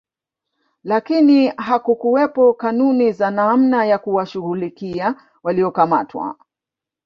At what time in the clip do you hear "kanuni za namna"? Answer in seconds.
2.53-3.85